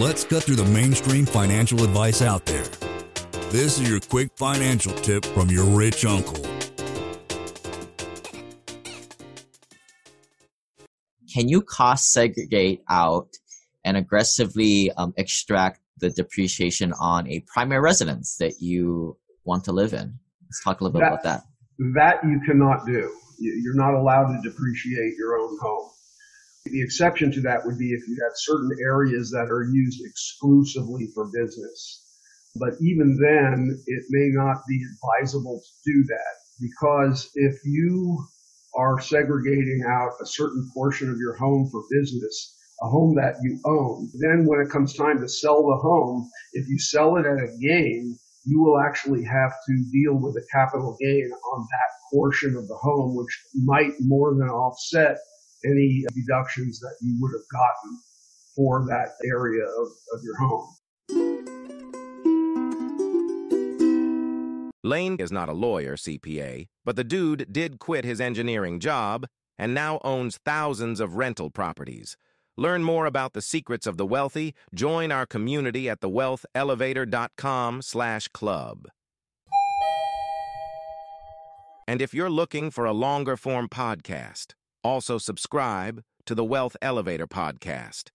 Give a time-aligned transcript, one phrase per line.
[0.00, 2.64] Let's cut through the mainstream financial advice out there.
[3.50, 6.42] This is your quick financial tip from your rich uncle.
[11.30, 13.28] Can you cost segregate out
[13.84, 19.92] and aggressively um, extract the depreciation on a primary residence that you want to live
[19.92, 20.18] in?
[20.44, 21.42] Let's talk a little bit That- about that.
[21.94, 23.14] That you cannot do.
[23.38, 25.90] You- You're not allowed to depreciate your own home.
[26.66, 31.08] The exception to that would be if you have certain areas that are used exclusively
[31.14, 32.04] for business.
[32.54, 38.26] But even then, it may not be advisable to do that because if you
[38.74, 43.58] are segregating out a certain portion of your home for business, a home that you
[43.64, 47.42] own, then when it comes time to sell the home, if you sell it at
[47.42, 52.54] a gain, you will actually have to deal with a capital gain on that portion
[52.54, 55.18] of the home, which might more than offset
[55.64, 57.98] any deductions that you would have gotten
[58.56, 60.68] for that area of, of your home.
[64.82, 69.26] Lane is not a lawyer, CPA, but the dude did quit his engineering job
[69.58, 72.16] and now owns thousands of rental properties.
[72.56, 74.54] Learn more about the secrets of the wealthy.
[74.74, 78.86] Join our community at thewealthelevator.com slash club.
[81.86, 87.26] And if you're looking for a longer form podcast, also subscribe to the Wealth Elevator
[87.26, 88.10] podcast.